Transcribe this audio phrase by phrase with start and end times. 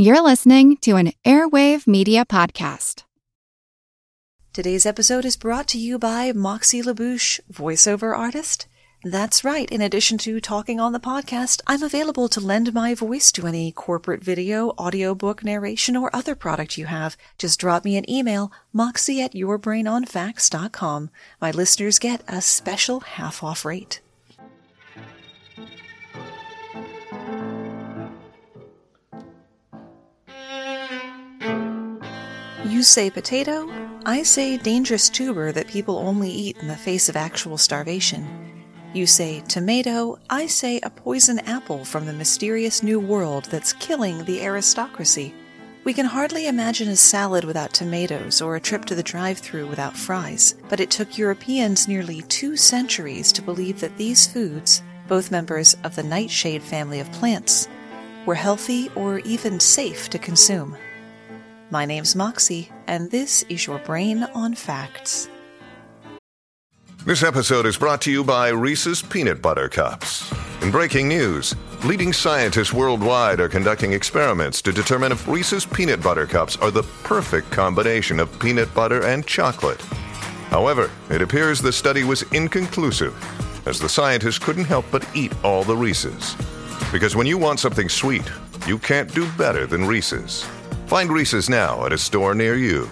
[0.00, 3.02] You're listening to an Airwave Media Podcast.
[4.52, 8.68] Today's episode is brought to you by Moxie LaBouche, voiceover artist.
[9.02, 9.68] That's right.
[9.72, 13.72] In addition to talking on the podcast, I'm available to lend my voice to any
[13.72, 17.16] corporate video, audiobook narration, or other product you have.
[17.36, 21.10] Just drop me an email, moxie at yourbrainonfacts.com.
[21.40, 24.00] My listeners get a special half off rate.
[32.68, 33.66] You say potato,
[34.04, 38.28] I say dangerous tuber that people only eat in the face of actual starvation.
[38.92, 44.22] You say tomato, I say a poison apple from the mysterious new world that's killing
[44.22, 45.34] the aristocracy.
[45.84, 49.66] We can hardly imagine a salad without tomatoes or a trip to the drive through
[49.68, 55.30] without fries, but it took Europeans nearly two centuries to believe that these foods, both
[55.30, 57.66] members of the nightshade family of plants,
[58.26, 60.76] were healthy or even safe to consume.
[61.70, 65.28] My name's Moxie, and this is your Brain on Facts.
[67.04, 70.32] This episode is brought to you by Reese's Peanut Butter Cups.
[70.62, 76.26] In breaking news, leading scientists worldwide are conducting experiments to determine if Reese's Peanut Butter
[76.26, 79.82] Cups are the perfect combination of peanut butter and chocolate.
[80.48, 83.14] However, it appears the study was inconclusive,
[83.66, 86.34] as the scientists couldn't help but eat all the Reese's.
[86.90, 88.24] Because when you want something sweet,
[88.66, 90.48] you can't do better than Reese's.
[90.88, 92.90] Find Reese's now at a store near you.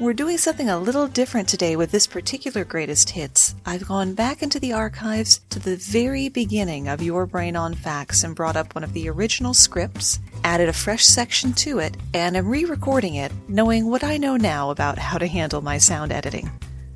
[0.00, 3.54] We're doing something a little different today with this particular greatest hits.
[3.64, 8.24] I've gone back into the archives to the very beginning of Your Brain on Facts
[8.24, 12.36] and brought up one of the original scripts, added a fresh section to it, and
[12.36, 16.10] am re recording it, knowing what I know now about how to handle my sound
[16.10, 16.50] editing.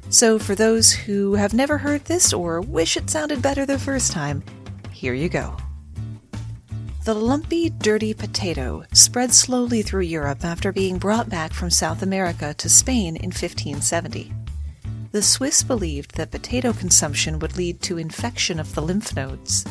[0.09, 4.11] So, for those who have never heard this or wish it sounded better the first
[4.11, 4.43] time,
[4.91, 5.57] here you go.
[7.07, 12.53] The lumpy, dirty potato spread slowly through Europe after being brought back from South America
[12.55, 14.33] to Spain in 1570.
[15.13, 19.65] The Swiss believed that potato consumption would lead to infection of the lymph nodes.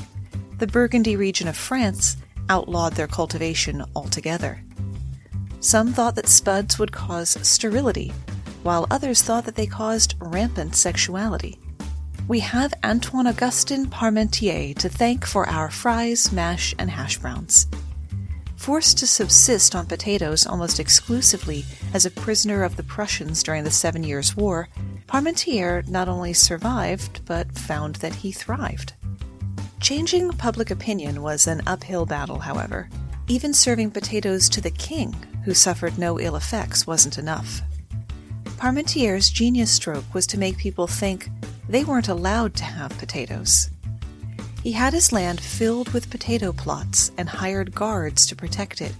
[0.59, 2.16] The Burgundy region of France
[2.48, 4.64] outlawed their cultivation altogether.
[5.59, 8.14] Some thought that spuds would cause sterility,
[8.64, 11.59] while others thought that they caused rampant sexuality
[12.28, 17.68] we have Antoine Augustin Parmentier to thank for our fries, mash, and hash browns.
[18.56, 23.69] Forced to subsist on potatoes almost exclusively as a prisoner of the Prussians during the
[23.69, 24.68] Seven Years' War,
[25.08, 28.94] Parmentier not only survived, but found that he thrived.
[29.80, 32.90] Changing public opinion was an uphill battle, however.
[33.28, 37.62] Even serving potatoes to the king, who suffered no ill effects, wasn't enough.
[38.58, 41.30] Parmentier's genius stroke was to make people think
[41.68, 43.70] they weren't allowed to have potatoes.
[44.64, 48.96] He had his land filled with potato plots and hired guards to protect it.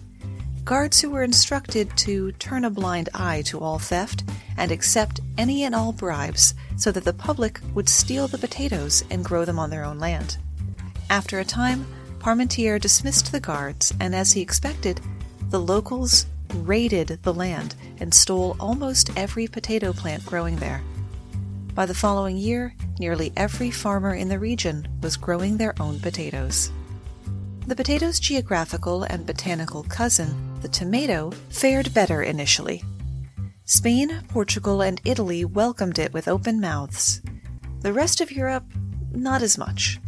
[0.64, 4.24] Guards who were instructed to turn a blind eye to all theft
[4.58, 9.26] and accept any and all bribes so that the public would steal the potatoes and
[9.26, 10.38] grow them on their own land.
[11.09, 11.86] After a time,
[12.20, 15.00] Parmentier dismissed the guards, and as he expected,
[15.50, 20.82] the locals raided the land and stole almost every potato plant growing there.
[21.75, 26.72] By the following year, nearly every farmer in the region was growing their own potatoes.
[27.68, 32.81] The potato's geographical and botanical cousin, the tomato, fared better initially.
[33.66, 37.22] Spain, Portugal, and Italy welcomed it with open mouths.
[37.81, 38.64] The rest of Europe,
[39.12, 40.00] not as much.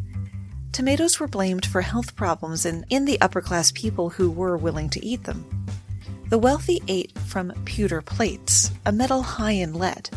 [0.72, 4.90] Tomatoes were blamed for health problems in, in the upper class people who were willing
[4.92, 5.44] to eat them.
[6.30, 10.10] The wealthy ate from pewter plates, a metal high in lead.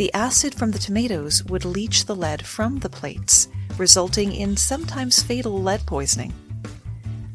[0.00, 5.22] The acid from the tomatoes would leach the lead from the plates, resulting in sometimes
[5.22, 6.32] fatal lead poisoning.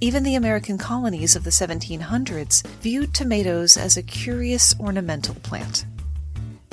[0.02, 5.86] Even the American colonies of the 1700s viewed tomatoes as a curious ornamental plant.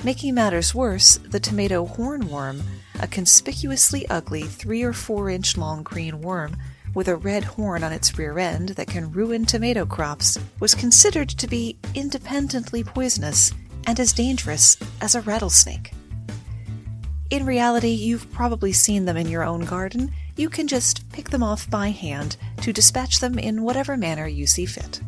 [0.03, 2.63] Making matters worse, the tomato hornworm,
[2.99, 6.57] a conspicuously ugly three or four inch long green worm
[6.95, 11.29] with a red horn on its rear end that can ruin tomato crops, was considered
[11.29, 13.53] to be independently poisonous
[13.87, 15.93] and as dangerous as a rattlesnake.
[17.31, 20.13] In reality, you've probably seen them in your own garden.
[20.37, 24.47] You can just pick them off by hand to dispatch them in whatever manner you
[24.47, 25.01] see fit.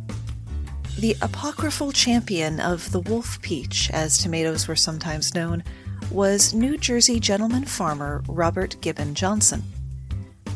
[0.98, 5.64] The apocryphal champion of the wolf peach, as tomatoes were sometimes known,
[6.10, 9.62] was New Jersey gentleman farmer Robert Gibbon Johnson.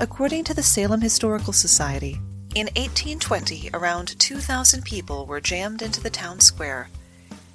[0.00, 2.20] According to the Salem Historical Society,
[2.54, 6.88] in 1820 around 2,000 people were jammed into the town square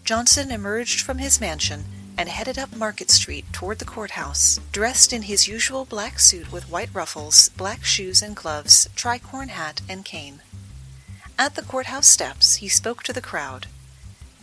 [0.04, 1.86] Johnson emerged from his mansion
[2.18, 6.70] and headed up Market Street toward the courthouse, dressed in his usual black suit with
[6.70, 10.42] white ruffles, black shoes and gloves, tricorn hat, and cane.
[11.40, 13.68] At the courthouse steps, he spoke to the crowd.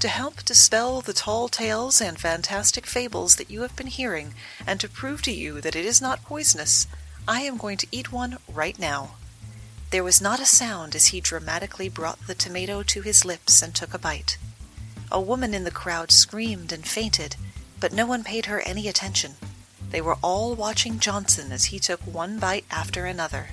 [0.01, 4.33] To help dispel the tall tales and fantastic fables that you have been hearing,
[4.67, 6.87] and to prove to you that it is not poisonous,
[7.29, 9.17] I am going to eat one right now.
[9.91, 13.75] There was not a sound as he dramatically brought the tomato to his lips and
[13.75, 14.39] took a bite.
[15.13, 17.37] A woman in the crowd screamed and fainted,
[17.81, 19.33] but no one paid her any attention.
[19.91, 23.49] They were all watching Johnson as he took one bite after another.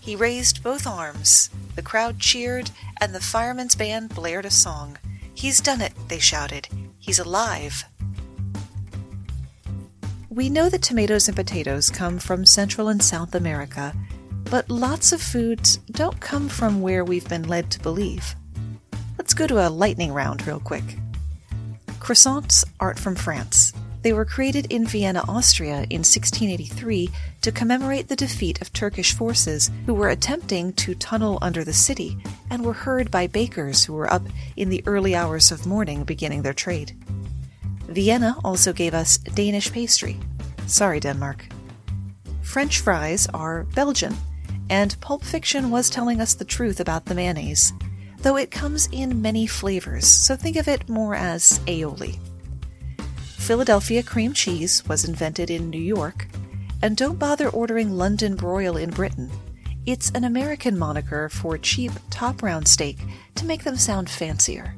[0.00, 2.70] He raised both arms, the crowd cheered,
[3.00, 4.98] and the firemen's band blared a song.
[5.32, 6.68] He's done it, they shouted.
[6.98, 7.84] He's alive.
[10.28, 13.94] We know that tomatoes and potatoes come from Central and South America,
[14.44, 18.34] but lots of foods don't come from where we've been led to believe.
[19.30, 20.82] Let's go to a lightning round real quick.
[22.00, 23.72] Croissants aren't from France.
[24.02, 27.08] They were created in Vienna, Austria in 1683
[27.42, 32.18] to commemorate the defeat of Turkish forces who were attempting to tunnel under the city
[32.50, 34.22] and were heard by bakers who were up
[34.56, 36.96] in the early hours of morning beginning their trade.
[37.86, 40.18] Vienna also gave us Danish pastry.
[40.66, 41.46] Sorry, Denmark.
[42.42, 44.16] French fries are Belgian
[44.70, 47.72] and Pulp Fiction was telling us the truth about the mayonnaise,
[48.22, 52.18] though it comes in many flavors, so think of it more as aioli.
[53.38, 56.28] Philadelphia cream cheese was invented in New York,
[56.82, 59.30] and don't bother ordering London broil in Britain.
[59.86, 62.98] It's an American moniker for cheap top round steak
[63.36, 64.74] to make them sound fancier.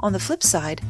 [0.00, 0.80] On the flip side,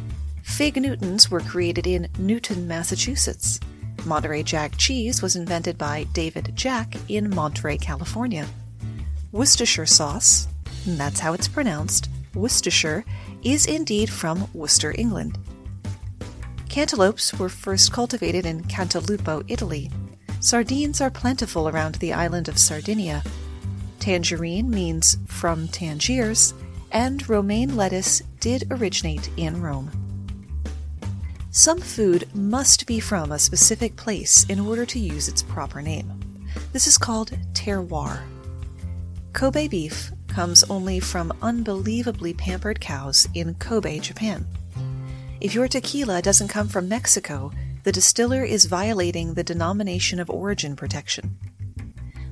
[0.43, 3.61] Fig Newtons were created in Newton, Massachusetts.
[4.07, 8.47] Monterey Jack cheese was invented by David Jack in Monterey, California.
[9.33, 10.49] Worcestershire sauce,
[10.87, 13.05] that's how it's pronounced, Worcestershire,
[13.43, 15.39] is indeed from Worcester, England.
[16.69, 19.91] Cantaloupes were first cultivated in Cantalupo, Italy.
[20.41, 23.23] Sardines are plentiful around the island of Sardinia.
[24.01, 26.55] Tangerine means from Tangiers,
[26.91, 29.91] and romaine lettuce did originate in Rome.
[31.51, 36.19] Some food must be from a specific place in order to use its proper name.
[36.73, 38.23] This is called terroir.
[39.35, 44.47] Kobe beef comes only from unbelievably pampered cows in Kobe, Japan.
[45.41, 47.53] If your tequila doesn't come from Mexico,
[47.85, 51.37] the distiller is violating the denomination of origin protection.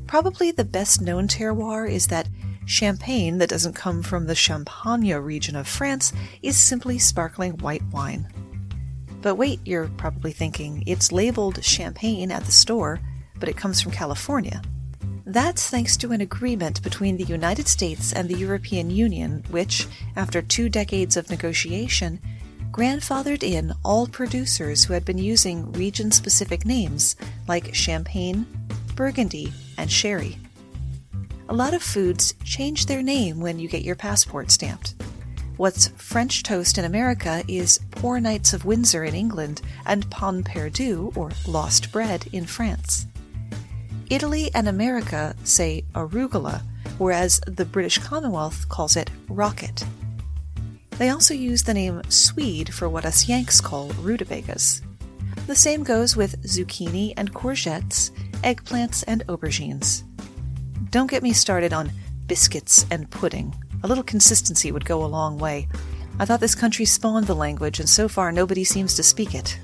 [0.07, 2.29] Probably the best known terroir is that
[2.67, 6.13] champagne that doesn't come from the Champagne region of France
[6.43, 8.29] is simply sparkling white wine.
[9.23, 13.01] But wait, you're probably thinking, it's labeled champagne at the store,
[13.39, 14.63] but it comes from California.
[15.31, 19.87] That's thanks to an agreement between the United States and the European Union, which,
[20.17, 22.21] after two decades of negotiation,
[22.73, 27.15] grandfathered in all producers who had been using region specific names
[27.47, 28.45] like champagne,
[28.97, 30.37] burgundy, and sherry.
[31.49, 34.97] A lot of foods change their name when you get your passport stamped.
[35.59, 41.13] What's French toast in America is Poor Knights of Windsor in England and Pain Perdu,
[41.15, 43.07] or Lost Bread, in France.
[44.11, 46.63] Italy and America say arugula,
[46.99, 49.85] whereas the British Commonwealth calls it rocket.
[50.99, 54.83] They also use the name Swede for what us Yanks call rutabagas.
[55.47, 58.11] The same goes with zucchini and courgettes,
[58.43, 60.03] eggplants and aubergines.
[60.91, 61.93] Don't get me started on
[62.27, 63.55] biscuits and pudding.
[63.85, 65.69] A little consistency would go a long way.
[66.19, 69.57] I thought this country spawned the language, and so far nobody seems to speak it.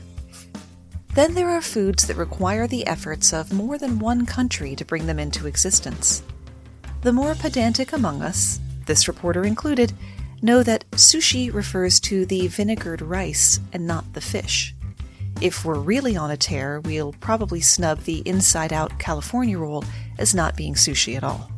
[1.16, 5.06] Then there are foods that require the efforts of more than one country to bring
[5.06, 6.22] them into existence.
[7.00, 9.92] The more pedantic among us, this reporter included,
[10.42, 14.74] know that sushi refers to the vinegared rice and not the fish.
[15.40, 19.84] If we're really on a tear, we'll probably snub the inside out California roll
[20.18, 21.50] as not being sushi at all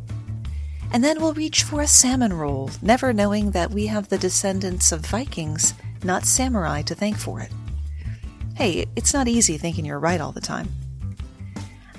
[0.93, 4.91] and then we'll reach for a salmon roll, never knowing that we have the descendants
[4.93, 7.53] of Vikings, not samurai, to thank for it.
[8.59, 10.69] Hey, it's not easy thinking you're right all the time.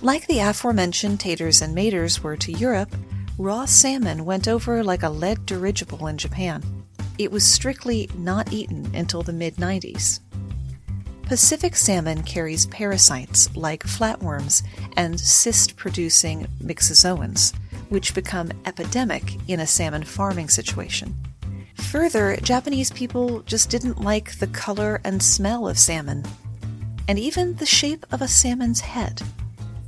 [0.02, 2.94] Like the aforementioned taters and maters were to Europe,
[3.38, 6.62] raw salmon went over like a lead dirigible in Japan.
[7.18, 10.20] It was strictly not eaten until the mid 90s.
[11.24, 14.62] Pacific salmon carries parasites like flatworms
[14.98, 17.56] and cyst producing myxozoans
[17.88, 21.16] which become epidemic in a salmon farming situation.
[21.76, 26.26] Further, Japanese people just didn't like the color and smell of salmon,
[27.10, 29.20] and even the shape of a salmon's head.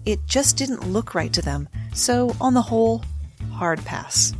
[0.07, 3.03] It just didn't look right to them, so on the whole,
[3.51, 4.33] hard pass.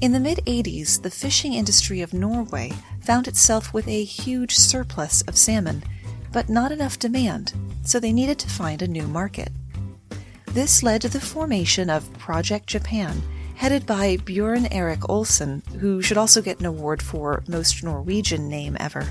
[0.00, 2.72] In the mid 80s, the fishing industry of Norway
[3.02, 5.84] found itself with a huge surplus of salmon,
[6.32, 7.52] but not enough demand,
[7.84, 9.52] so they needed to find a new market.
[10.46, 13.22] This led to the formation of Project Japan,
[13.54, 18.76] headed by Bjorn Erik Olsen, who should also get an award for Most Norwegian Name
[18.80, 19.08] Ever.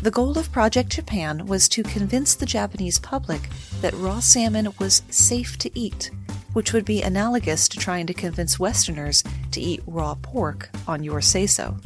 [0.00, 3.48] The goal of Project Japan was to convince the Japanese public
[3.80, 6.12] that raw salmon was safe to eat,
[6.52, 11.20] which would be analogous to trying to convince Westerners to eat raw pork on your
[11.20, 11.76] say so.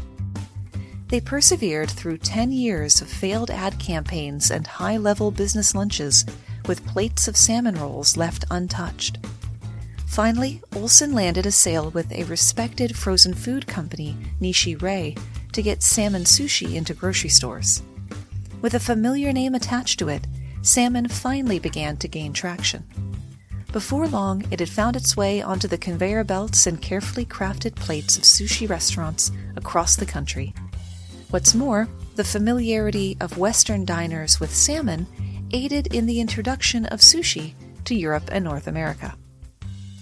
[1.09, 6.27] They persevered through 10 years of failed ad campaigns and high level business lunches
[6.67, 9.21] with plates of salmon rolls left untouched.
[10.07, 15.19] Finally, Olsen landed a sale with a respected frozen food company, Nichirei,
[15.53, 17.83] to get salmon sushi into grocery stores.
[18.63, 20.29] With a familiar name attached to it,
[20.63, 22.85] salmon finally began to gain traction.
[23.73, 28.17] Before long, it had found its way onto the conveyor belts and carefully crafted plates
[28.17, 30.55] of sushi restaurants across the country.
[31.31, 35.09] What's more, the familiarity of Western diners with salmon
[35.51, 37.55] aided in the introduction of sushi
[37.87, 39.17] to Europe and North America.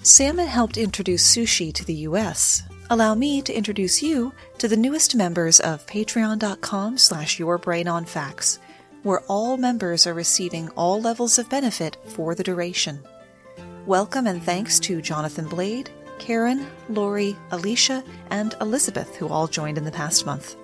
[0.02, 2.62] Salmon helped introduce sushi to the US.
[2.92, 8.58] Allow me to introduce you to the newest members of patreon.com slash yourbrainonfacts,
[9.04, 12.98] where all members are receiving all levels of benefit for the duration.
[13.86, 19.84] Welcome and thanks to Jonathan Blade, Karen, Lori, Alicia, and Elizabeth, who all joined in
[19.84, 20.56] the past month.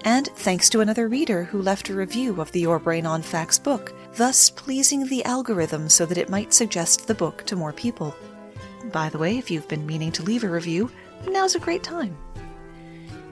[0.00, 3.60] And thanks to another reader who left a review of the Your Brain on Facts
[3.60, 8.16] book, thus pleasing the algorithm so that it might suggest the book to more people.
[8.92, 10.90] By the way, if you've been meaning to leave a review,
[11.28, 12.16] now's a great time.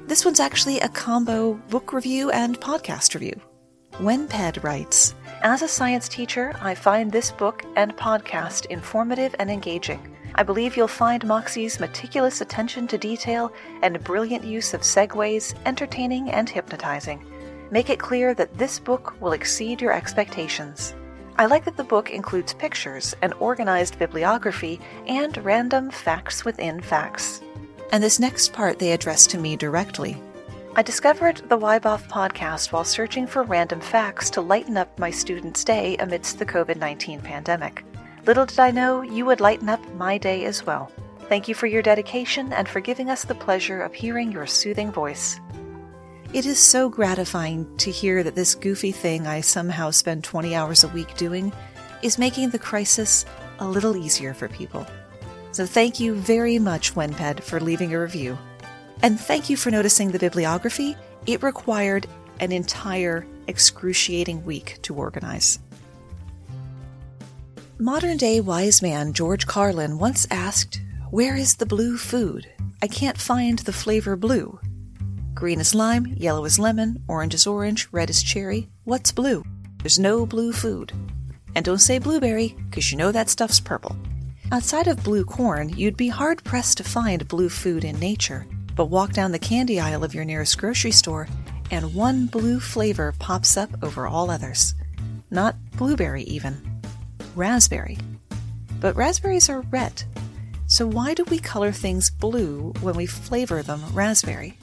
[0.06, 3.40] This one's actually a combo book review and podcast review.
[3.94, 10.14] Wenped writes As a science teacher, I find this book and podcast informative and engaging.
[10.34, 16.30] I believe you'll find Moxie's meticulous attention to detail and brilliant use of segues entertaining
[16.32, 17.24] and hypnotizing.
[17.70, 20.94] Make it clear that this book will exceed your expectations.
[21.38, 27.40] I like that the book includes pictures, an organized bibliography, and random facts within facts.
[27.92, 30.20] And this next part they address to me directly.
[30.76, 35.62] I discovered the YBOF podcast while searching for random facts to lighten up my students'
[35.62, 37.84] day amidst the COVID 19 pandemic.
[38.26, 40.90] Little did I know you would lighten up my day as well.
[41.28, 44.90] Thank you for your dedication and for giving us the pleasure of hearing your soothing
[44.90, 45.40] voice.
[46.32, 50.82] It is so gratifying to hear that this goofy thing I somehow spend 20 hours
[50.82, 51.52] a week doing
[52.02, 53.24] is making the crisis
[53.60, 54.84] a little easier for people.
[55.54, 58.36] So thank you very much, Wenped, for leaving a review.
[59.02, 60.96] And thank you for noticing the bibliography.
[61.28, 62.08] It required
[62.40, 65.60] an entire excruciating week to organize.
[67.78, 70.80] Modern day wise man George Carlin once asked,
[71.12, 72.48] Where is the blue food?
[72.82, 74.58] I can't find the flavor blue.
[75.34, 78.68] Green is lime, yellow is lemon, orange is orange, red is cherry.
[78.82, 79.44] What's blue?
[79.78, 80.92] There's no blue food.
[81.54, 83.96] And don't say blueberry, because you know that stuff's purple.
[84.54, 88.46] Outside of blue corn, you'd be hard pressed to find blue food in nature,
[88.76, 91.26] but walk down the candy aisle of your nearest grocery store,
[91.72, 94.76] and one blue flavor pops up over all others.
[95.28, 96.80] Not blueberry, even
[97.34, 97.98] raspberry.
[98.78, 100.04] But raspberries are red.
[100.68, 104.56] So why do we color things blue when we flavor them raspberry?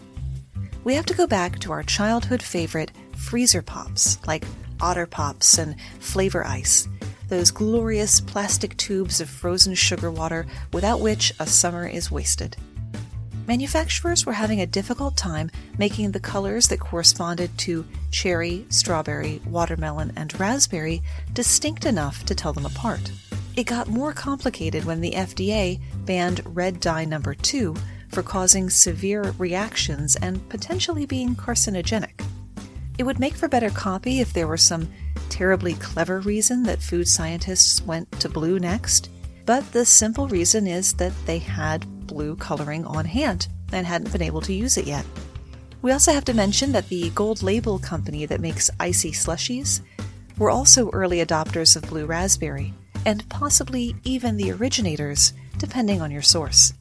[0.86, 4.46] We have to go back to our childhood favorite freezer pops, like
[4.80, 6.88] Otter Pops and Flavor Ice,
[7.32, 12.58] those glorious plastic tubes of frozen sugar water without which a summer is wasted.
[13.48, 20.12] Manufacturers were having a difficult time making the colors that corresponded to cherry, strawberry, watermelon,
[20.18, 23.12] and raspberry distinct enough to tell them apart.
[23.56, 27.74] It got more complicated when the FDA banned red dye number 2
[28.10, 32.26] for causing severe reactions and potentially being carcinogenic.
[32.98, 34.90] It would make for better copy if there were some
[35.32, 39.10] terribly clever reason that food scientists went to blue next,
[39.46, 44.22] but the simple reason is that they had blue coloring on hand and hadn't been
[44.22, 45.06] able to use it yet.
[45.82, 49.82] We also have to mention that the Gold Label company that makes icy slushies
[50.38, 52.74] were also early adopters of blue raspberry,
[53.06, 56.74] and possibly even the originators, depending on your source.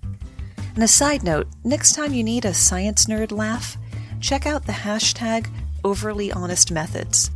[0.74, 3.78] And a side note next time you need a science nerd laugh,
[4.20, 5.48] check out the hashtag
[5.82, 7.30] overly honest methods,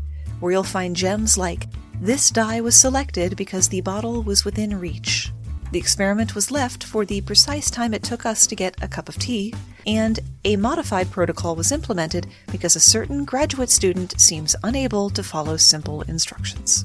[0.44, 1.68] where you'll find gems like
[2.02, 5.32] this dye was selected because the bottle was within reach.
[5.72, 9.08] The experiment was left for the precise time it took us to get a cup
[9.08, 9.54] of tea,
[9.86, 15.56] and a modified protocol was implemented because a certain graduate student seems unable to follow
[15.56, 16.84] simple instructions.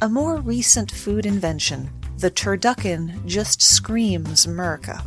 [0.00, 5.04] A more recent food invention, the turducken, just screams America.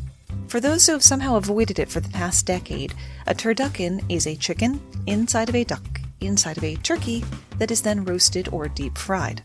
[0.48, 2.94] For those who have somehow avoided it for the past decade,
[3.26, 7.24] a turducken is a chicken inside of a duck inside of a turkey
[7.58, 9.44] that is then roasted or deep fried.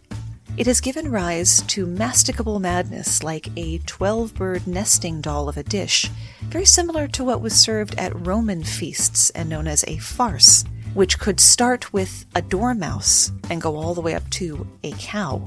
[0.56, 5.62] It has given rise to masticable madness like a 12 bird nesting doll of a
[5.62, 6.10] dish,
[6.42, 11.18] very similar to what was served at Roman feasts and known as a farce, which
[11.18, 15.46] could start with a dormouse and go all the way up to a cow.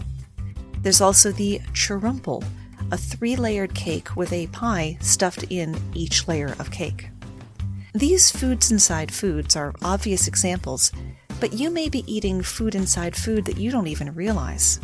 [0.82, 2.44] There's also the cherpumple,
[2.92, 7.10] a three layered cake with a pie stuffed in each layer of cake.
[7.96, 10.92] These foods inside foods are obvious examples,
[11.40, 14.82] but you may be eating food inside food that you don't even realize.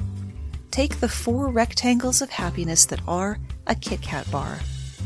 [0.72, 3.38] Take the four rectangles of happiness that are
[3.68, 4.60] a Kit Kat bar,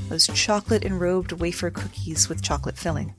[0.07, 3.15] those chocolate enrobed wafer cookies with chocolate filling.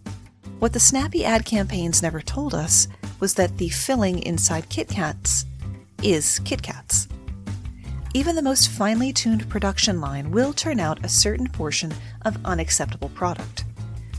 [0.61, 2.87] What the snappy ad campaigns never told us
[3.19, 5.47] was that the filling inside Kit Kats
[6.01, 7.09] is Kit Kats.
[8.15, 13.09] Even the most finely tuned production line will turn out a certain portion of unacceptable
[13.09, 13.65] product.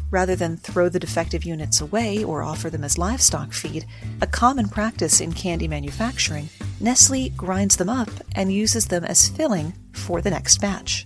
[0.09, 3.85] Rather than throw the defective units away or offer them as livestock feed,
[4.21, 6.49] a common practice in candy manufacturing,
[6.79, 11.05] Nestle grinds them up and uses them as filling for the next batch.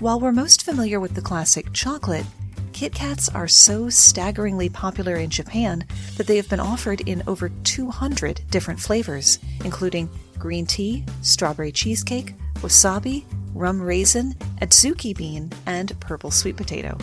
[0.00, 2.26] While we're most familiar with the classic chocolate,
[2.72, 5.84] Kit Kats are so staggeringly popular in Japan
[6.16, 12.34] that they have been offered in over 200 different flavors, including green tea, strawberry cheesecake,
[12.56, 16.98] wasabi, rum raisin, adzuki bean, and purple sweet potato.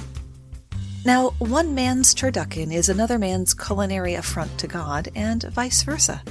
[1.03, 6.21] Now, one man's turducken is another man's culinary affront to God, and vice versa.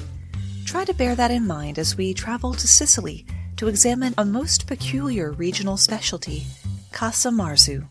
[0.65, 4.69] Try to bear that in mind as we travel to Sicily to examine a most
[4.69, 6.47] peculiar regional specialty,
[6.93, 7.89] Casu Marzu.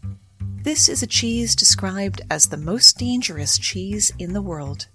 [0.63, 4.87] This is a cheese described as the most dangerous cheese in the world.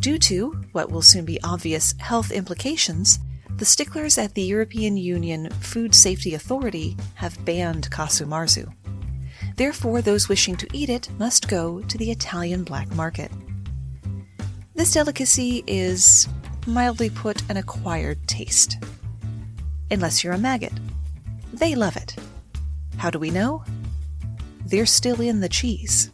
[0.00, 3.18] Due to, what will soon be obvious, health implications,
[3.56, 8.72] the sticklers at the European Union Food Safety Authority have banned Casu Marzu.
[9.56, 13.30] Therefore, those wishing to eat it must go to the Italian black market.
[14.74, 16.28] This delicacy is,
[16.66, 18.76] mildly put, an acquired taste.
[19.90, 20.74] Unless you're a maggot.
[21.52, 22.14] They love it.
[22.98, 23.64] How do we know?
[24.66, 26.10] They're still in the cheese.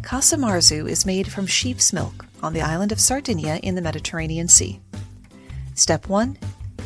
[0.00, 4.48] Casu Marzu is made from sheep's milk on the island of Sardinia in the Mediterranean
[4.48, 4.80] Sea.
[5.74, 6.38] Step 1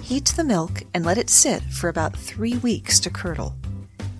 [0.02, 3.56] Heat the milk and let it sit for about three weeks to curdle.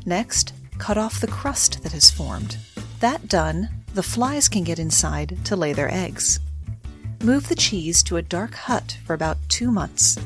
[0.05, 2.57] Next, cut off the crust that has formed.
[3.01, 6.41] That done, the flies can get inside to lay their eggs.
[7.23, 10.19] Move the cheese to a dark hut for about two months.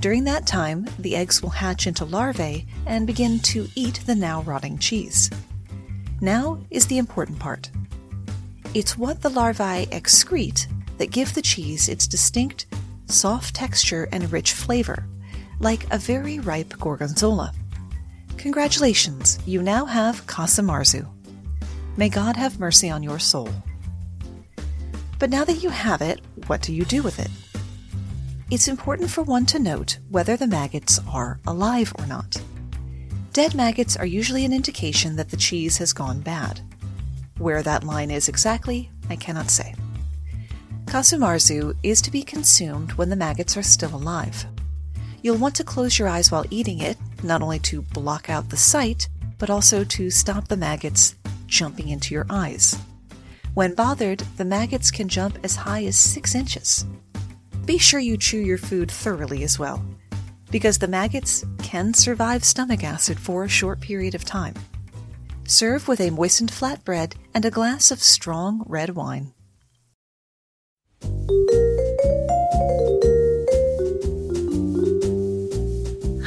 [0.00, 4.42] During that time, the eggs will hatch into larvae and begin to eat the now
[4.42, 5.28] rotting cheese.
[6.20, 7.70] Now is the important part.
[8.74, 10.66] It's what the larvae excrete
[10.98, 12.66] that give the cheese its distinct,
[13.06, 15.06] soft texture and rich flavor,
[15.58, 17.52] like a very ripe gorgonzola.
[18.38, 21.04] Congratulations, you now have Casu Marzu.
[21.96, 23.48] May God have mercy on your soul.
[25.18, 27.30] But now that you have it, what do you do with it?
[28.48, 32.40] It's important for one to note whether the maggots are alive or not.
[33.32, 36.60] Dead maggots are usually an indication that the cheese has gone bad.
[37.38, 39.74] Where that line is exactly, I cannot say.
[40.84, 44.46] Casu Marzu is to be consumed when the maggots are still alive.
[45.22, 48.56] You'll want to close your eyes while eating it, not only to block out the
[48.56, 51.14] sight, but also to stop the maggots
[51.46, 52.78] jumping into your eyes.
[53.54, 56.86] When bothered, the maggots can jump as high as 6 inches.
[57.64, 59.84] Be sure you chew your food thoroughly as well,
[60.50, 64.54] because the maggots can survive stomach acid for a short period of time.
[65.44, 69.32] Serve with a moistened flatbread and a glass of strong red wine.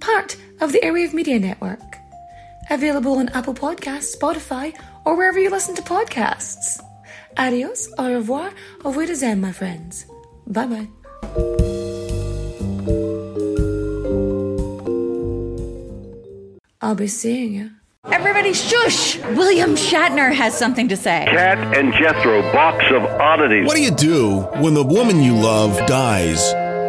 [0.00, 1.96] part of the Airwave Media Network.
[2.70, 6.80] Available on Apple Podcasts, Spotify, or wherever you listen to podcasts.
[7.36, 8.52] Adios, au revoir,
[8.84, 10.06] au revoir, my friends.
[10.46, 10.88] Bye bye.
[16.80, 17.70] I'll be seeing you.
[18.04, 19.18] Everybody shush!
[19.36, 21.26] William Shatner has something to say.
[21.28, 23.66] Kat and Jethro, box of oddities.
[23.66, 26.52] What do you do when the woman you love dies?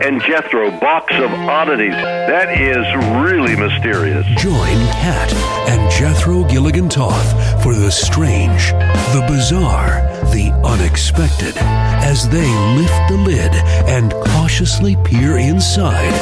[0.00, 1.92] and Jethro box of oddities.
[1.92, 2.84] That is
[3.22, 4.24] really mysterious.
[4.40, 5.32] Join Kat
[5.68, 8.70] and Jethro Gilligan Toth for the strange,
[9.12, 10.00] the bizarre,
[10.32, 13.52] the unexpected as they lift the lid
[13.88, 16.12] and cautiously peer inside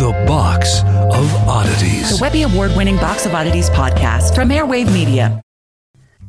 [0.00, 2.16] the box of oddities.
[2.16, 5.40] The Webby Award winning Box of Oddities podcast from Airwave Media.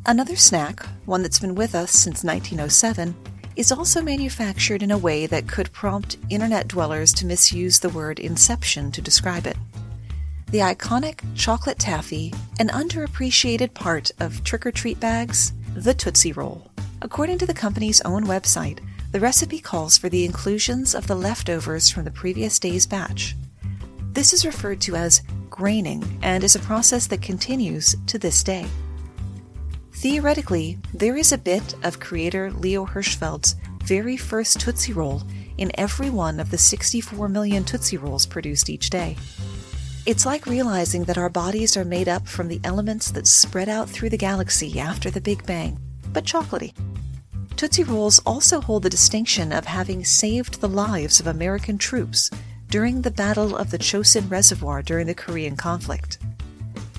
[0.06, 3.14] Another snack, one that's been with us since 1907,
[3.56, 8.18] is also manufactured in a way that could prompt internet dwellers to misuse the word
[8.18, 9.56] inception to describe it.
[10.50, 16.70] The iconic chocolate taffy, an underappreciated part of trick or treat bags, the Tootsie Roll.
[17.02, 18.78] According to the company's own website,
[19.12, 23.36] the recipe calls for the inclusions of the leftovers from the previous day's batch.
[24.12, 28.66] This is referred to as graining and is a process that continues to this day.
[29.94, 35.22] Theoretically, there is a bit of creator Leo Hirschfeld's very first Tootsie Roll
[35.56, 39.16] in every one of the 64 million Tootsie Rolls produced each day.
[40.04, 43.88] It's like realizing that our bodies are made up from the elements that spread out
[43.88, 45.78] through the galaxy after the Big Bang,
[46.12, 46.74] but chocolatey.
[47.56, 52.30] Tootsie Rolls also hold the distinction of having saved the lives of American troops
[52.68, 56.18] during the Battle of the Chosin Reservoir during the Korean conflict.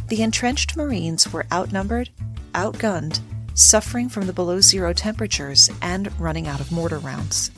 [0.07, 2.09] The entrenched Marines were outnumbered,
[2.55, 3.19] outgunned,
[3.53, 7.51] suffering from the below zero temperatures, and running out of mortar rounds.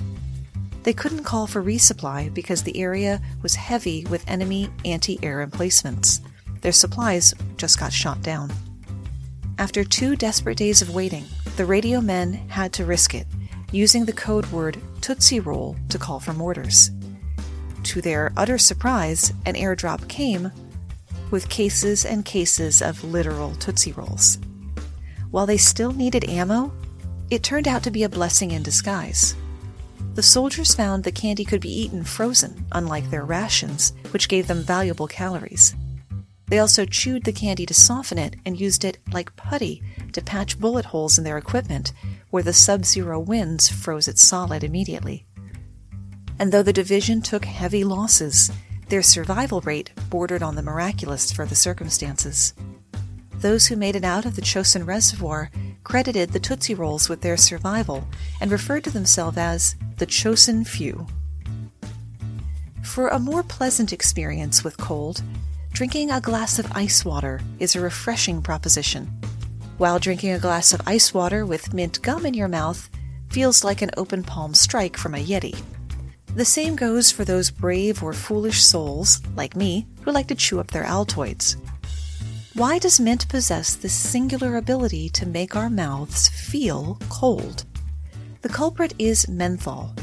[0.83, 6.21] They couldn't call for resupply because the area was heavy with enemy anti air emplacements.
[6.61, 8.51] Their supplies just got shot down.
[9.57, 13.27] After two desperate days of waiting, the radio men had to risk it,
[13.71, 16.91] using the code word Tootsie Roll to call for mortars.
[17.83, 20.51] To their utter surprise, an airdrop came
[21.31, 24.37] with cases and cases of literal Tootsie Rolls.
[25.31, 26.71] While they still needed ammo,
[27.29, 29.35] it turned out to be a blessing in disguise.
[30.15, 34.63] The soldiers found the candy could be eaten frozen, unlike their rations, which gave them
[34.63, 35.75] valuable calories.
[36.47, 40.59] They also chewed the candy to soften it and used it like putty to patch
[40.59, 41.91] bullet holes in their equipment
[42.29, 45.25] where the sub zero winds froze it solid immediately.
[46.39, 48.51] And though the division took heavy losses,
[48.89, 52.53] their survival rate bordered on the miraculous for the circumstances.
[53.39, 55.51] Those who made it out of the Chosin Reservoir
[55.83, 58.07] credited the Tootsie Rolls with their survival
[58.41, 61.05] and referred to themselves as the Chosin Few.
[62.83, 65.21] For a more pleasant experience with cold,
[65.71, 69.05] drinking a glass of ice water is a refreshing proposition.
[69.77, 72.89] While drinking a glass of ice water with mint gum in your mouth
[73.29, 75.61] feels like an open palm strike from a Yeti.
[76.33, 80.59] The same goes for those brave or foolish souls, like me, who like to chew
[80.59, 81.55] up their Altoids.
[82.57, 87.65] Why does mint possess this singular ability to make our mouths feel cold?
[88.41, 89.93] The culprit is menthol,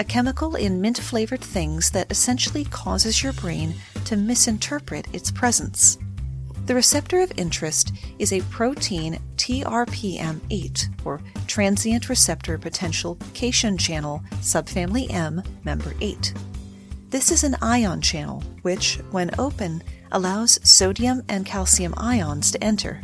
[0.00, 3.74] a chemical in mint flavored things that essentially causes your brain
[4.06, 5.98] to misinterpret its presence.
[6.66, 15.12] The receptor of interest is a protein TRPM8, or transient receptor potential cation channel subfamily
[15.12, 16.34] M, member 8.
[17.10, 19.80] This is an ion channel, which, when open,
[20.12, 23.02] allows sodium and calcium ions to enter.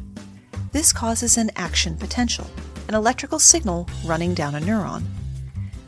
[0.73, 2.47] This causes an action potential,
[2.89, 5.05] an electrical signal running down a neuron.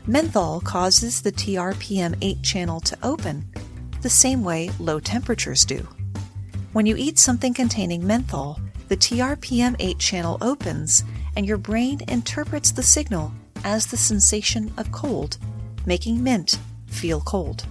[0.07, 3.45] Menthol causes the TRPM8 channel to open
[4.01, 5.87] the same way low temperatures do.
[6.73, 11.03] When you eat something containing menthol, the TRPM8 channel opens
[11.35, 13.31] and your brain interprets the signal
[13.63, 15.37] as the sensation of cold,
[15.85, 17.65] making mint feel cold.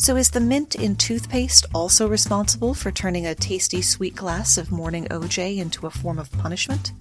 [0.00, 4.70] So, is the mint in toothpaste also responsible for turning a tasty sweet glass of
[4.70, 6.92] morning OJ into a form of punishment?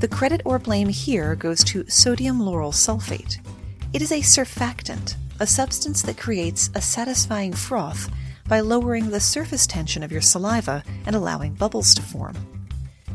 [0.00, 3.46] The credit or blame here goes to sodium lauryl sulfate.
[3.92, 8.10] It is a surfactant, a substance that creates a satisfying froth
[8.48, 12.34] by lowering the surface tension of your saliva and allowing bubbles to form.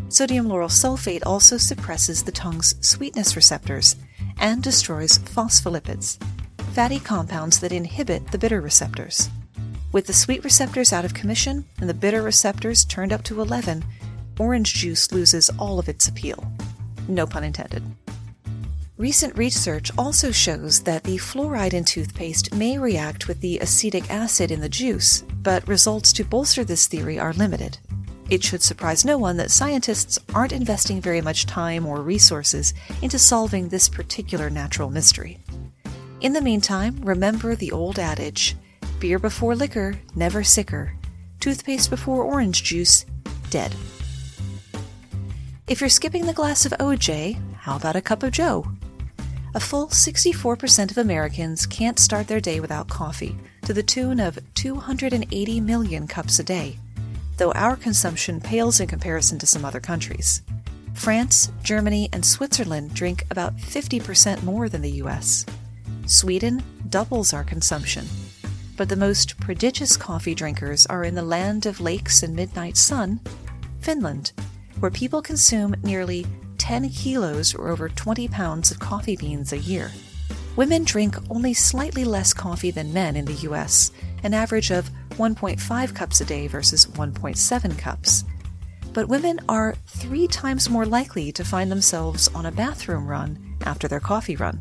[0.09, 3.95] Sodium lauryl sulfate also suppresses the tongue's sweetness receptors
[4.39, 6.19] and destroys phospholipids,
[6.77, 9.31] fatty compounds that inhibit the bitter receptors.
[9.91, 13.83] With the sweet receptors out of commission and the bitter receptors turned up to 11,
[14.37, 16.51] orange juice loses all of its appeal.
[17.07, 17.81] No pun intended.
[18.95, 24.51] Recent research also shows that the fluoride in toothpaste may react with the acetic acid
[24.51, 27.79] in the juice, but results to bolster this theory are limited.
[28.29, 33.17] It should surprise no one that scientists aren't investing very much time or resources into
[33.17, 35.39] solving this particular natural mystery.
[36.19, 38.55] In the meantime, remember the old adage
[38.99, 40.93] beer before liquor, never sicker,
[41.39, 43.05] toothpaste before orange juice,
[43.51, 43.75] dead.
[45.67, 48.65] If you're skipping the glass of OJ, how about a cup of Joe?
[49.53, 54.39] A full 64% of Americans can't start their day without coffee, to the tune of
[54.55, 56.79] 280 million cups a day,
[57.37, 60.41] though our consumption pales in comparison to some other countries.
[60.95, 65.45] France, Germany, and Switzerland drink about 50% more than the US.
[66.07, 68.07] Sweden doubles our consumption.
[68.77, 73.19] But the most prodigious coffee drinkers are in the land of lakes and midnight sun,
[73.81, 74.31] Finland,
[74.79, 76.25] where people consume nearly
[76.59, 79.91] 10 kilos or over 20 pounds of coffee beans a year.
[80.55, 83.91] Women drink only slightly less coffee than men in the US,
[84.23, 88.23] an average of 1.5 cups a day versus 1.7 cups.
[88.93, 93.87] But women are three times more likely to find themselves on a bathroom run after
[93.87, 94.59] their coffee run.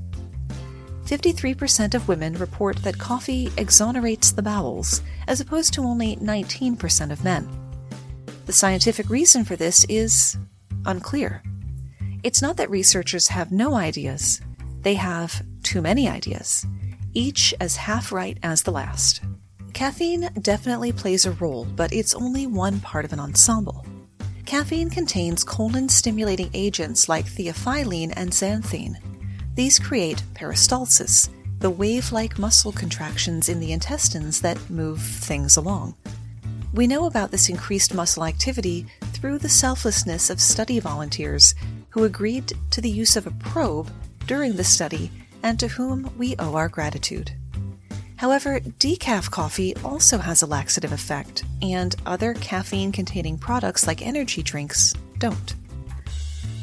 [1.07, 7.23] 53% of women report that coffee exonerates the bowels, as opposed to only 19% of
[7.23, 7.49] men.
[8.47, 10.37] The scientific reason for this is
[10.85, 11.42] unclear.
[12.25, 14.40] It's not that researchers have no ideas,
[14.83, 16.66] they have too many ideas,
[17.14, 19.23] each as half right as the last.
[19.75, 23.87] Caffeine definitely plays a role, but it's only one part of an ensemble.
[24.45, 28.97] Caffeine contains colon stimulating agents like theophylline and xanthine.
[29.57, 35.95] These create peristalsis, the wave like muscle contractions in the intestines that move things along.
[36.75, 41.55] We know about this increased muscle activity through the selflessness of study volunteers
[41.88, 43.90] who agreed to the use of a probe
[44.27, 45.11] during the study
[45.42, 47.33] and to whom we owe our gratitude.
[48.16, 54.42] However, decaf coffee also has a laxative effect, and other caffeine containing products like energy
[54.42, 55.55] drinks don't.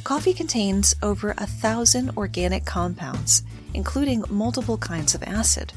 [0.03, 3.41] Coffee contains over a thousand organic compounds,
[3.73, 5.71] including multiple kinds of acid.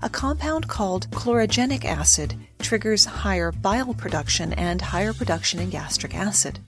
[0.00, 6.60] A compound called chlorogenic acid triggers higher bile production and higher production in gastric acid.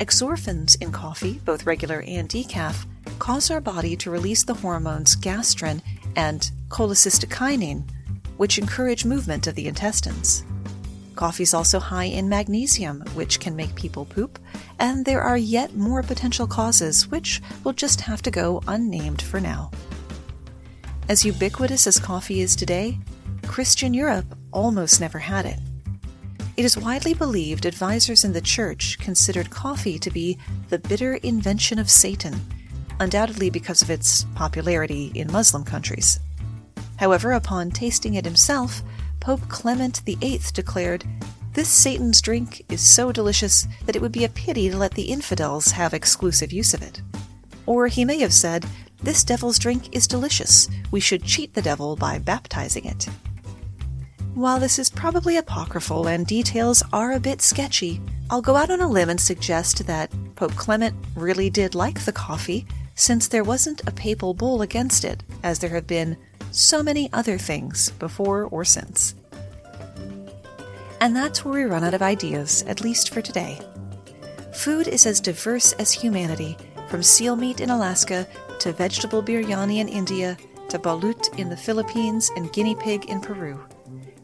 [0.00, 2.86] Exorphins in coffee, both regular and decaf,
[3.20, 5.80] cause our body to release the hormones gastrin
[6.16, 7.84] and cholecystokinin,
[8.36, 10.44] which encourage movement of the intestines.
[11.16, 14.38] Coffee is also high in magnesium, which can make people poop,
[14.78, 19.40] and there are yet more potential causes which will just have to go unnamed for
[19.40, 19.70] now.
[21.08, 22.98] As ubiquitous as coffee is today,
[23.46, 25.58] Christian Europe almost never had it.
[26.58, 30.36] It is widely believed advisors in the church considered coffee to be
[30.68, 32.38] the bitter invention of Satan,
[33.00, 36.20] undoubtedly because of its popularity in Muslim countries.
[36.96, 38.82] However, upon tasting it himself,
[39.26, 41.04] Pope Clement VIII declared,
[41.52, 45.10] This Satan's drink is so delicious that it would be a pity to let the
[45.10, 47.02] infidels have exclusive use of it.
[47.66, 48.64] Or he may have said,
[49.02, 50.68] this devil's drink is delicious.
[50.92, 53.08] We should cheat the devil by baptizing it.
[54.34, 58.80] While this is probably apocryphal and details are a bit sketchy, I'll go out on
[58.80, 63.88] a limb and suggest that Pope Clement really did like the coffee, since there wasn't
[63.88, 66.16] a papal bull against it, as there have been
[66.56, 69.14] so many other things before or since.
[71.00, 73.60] And that's where we run out of ideas, at least for today.
[74.54, 76.56] Food is as diverse as humanity,
[76.88, 78.26] from seal meat in Alaska
[78.60, 80.36] to vegetable biryani in India,
[80.70, 83.62] to balut in the Philippines and guinea pig in Peru.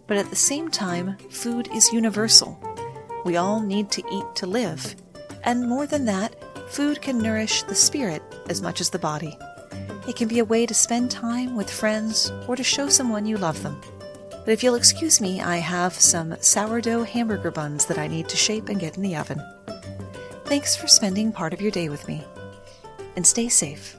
[0.06, 2.58] But at the same time, food is universal.
[3.26, 4.96] We all need to eat to live.
[5.44, 6.34] And more than that,
[6.70, 9.36] food can nourish the spirit as much as the body.
[10.08, 13.36] It can be a way to spend time with friends or to show someone you
[13.36, 13.80] love them.
[14.30, 18.36] But if you'll excuse me, I have some sourdough hamburger buns that I need to
[18.36, 19.40] shape and get in the oven.
[20.46, 22.24] Thanks for spending part of your day with me.
[23.14, 23.96] And stay safe.